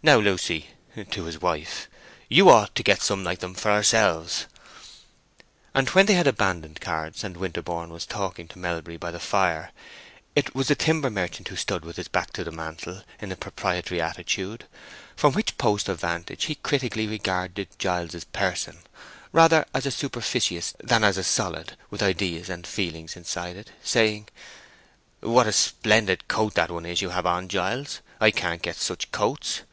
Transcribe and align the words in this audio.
Now, 0.00 0.18
Lucy" 0.18 0.68
(to 1.10 1.24
his 1.24 1.40
wife), 1.40 1.88
"you 2.28 2.48
ought 2.48 2.72
to 2.76 2.84
get 2.84 3.02
some 3.02 3.24
like 3.24 3.40
them 3.40 3.52
for 3.52 3.72
ourselves." 3.72 4.46
And 5.74 5.88
when 5.88 6.06
they 6.06 6.14
had 6.14 6.28
abandoned 6.28 6.80
cards, 6.80 7.24
and 7.24 7.36
Winterborne 7.36 7.90
was 7.90 8.06
talking 8.06 8.46
to 8.46 8.60
Melbury 8.60 8.96
by 8.96 9.10
the 9.10 9.18
fire, 9.18 9.72
it 10.36 10.54
was 10.54 10.68
the 10.68 10.76
timber 10.76 11.10
merchant 11.10 11.48
who 11.48 11.56
stood 11.56 11.84
with 11.84 11.96
his 11.96 12.06
back 12.06 12.32
to 12.34 12.44
the 12.44 12.52
mantle 12.52 13.02
in 13.20 13.32
a 13.32 13.36
proprietary 13.36 14.00
attitude, 14.00 14.66
from 15.16 15.32
which 15.32 15.58
post 15.58 15.88
of 15.88 16.00
vantage 16.00 16.44
he 16.44 16.54
critically 16.54 17.08
regarded 17.08 17.66
Giles's 17.80 18.22
person, 18.22 18.82
rather 19.32 19.66
as 19.74 19.84
a 19.84 19.90
superficies 19.90 20.74
than 20.78 21.02
as 21.02 21.18
a 21.18 21.24
solid 21.24 21.76
with 21.90 22.04
ideas 22.04 22.48
and 22.48 22.68
feelings 22.68 23.16
inside 23.16 23.56
it, 23.56 23.72
saying, 23.82 24.28
"What 25.22 25.48
a 25.48 25.52
splendid 25.52 26.28
coat 26.28 26.54
that 26.54 26.70
one 26.70 26.86
is 26.86 27.02
you 27.02 27.08
have 27.10 27.26
on, 27.26 27.48
Giles! 27.48 28.00
I 28.20 28.30
can't 28.30 28.62
get 28.62 28.76
such 28.76 29.10
coats. 29.10 29.60